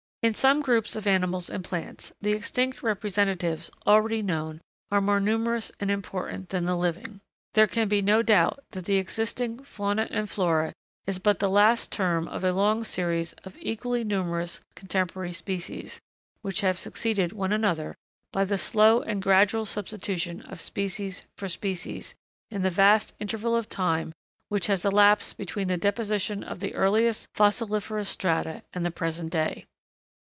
In 0.23 0.35
some 0.35 0.61
groups 0.61 0.95
of 0.95 1.07
animals 1.07 1.49
and 1.49 1.63
plants, 1.63 2.13
the 2.21 2.33
extinct 2.33 2.83
representatives, 2.83 3.71
already 3.87 4.21
known, 4.21 4.61
are 4.91 5.01
more 5.01 5.19
numerous 5.19 5.71
and 5.79 5.89
important 5.89 6.49
than 6.49 6.65
the 6.65 6.77
living. 6.77 7.21
There 7.55 7.65
can 7.65 7.87
be 7.87 8.03
no 8.03 8.21
doubt 8.21 8.63
that 8.69 8.85
the 8.85 8.97
existing 8.97 9.63
Fauna 9.63 10.07
and 10.11 10.29
Flora 10.29 10.73
is 11.07 11.17
but 11.17 11.39
the 11.39 11.49
last 11.49 11.91
term 11.91 12.27
of 12.27 12.43
a 12.43 12.51
long 12.53 12.83
series 12.83 13.33
of 13.45 13.57
equally 13.59 14.03
numerous 14.03 14.59
contemporary 14.75 15.33
species, 15.33 15.99
which 16.43 16.61
have 16.61 16.77
succeeded 16.77 17.33
one 17.33 17.51
another, 17.51 17.95
by 18.31 18.45
the 18.45 18.59
slow 18.59 19.01
and 19.01 19.23
gradual 19.23 19.65
substitution 19.65 20.43
of 20.43 20.61
species 20.61 21.25
for 21.35 21.47
species, 21.47 22.13
in 22.51 22.61
the 22.61 22.69
vast 22.69 23.11
interval 23.17 23.55
of 23.55 23.69
time 23.69 24.13
which 24.49 24.67
has 24.67 24.85
elapsed 24.85 25.35
between 25.39 25.67
the 25.67 25.77
deposition 25.77 26.43
of 26.43 26.59
the 26.59 26.75
earliest 26.75 27.25
fossiliferous 27.33 28.09
strata 28.09 28.61
and 28.71 28.85
the 28.85 28.91
present 28.91 29.31
day. 29.31 29.65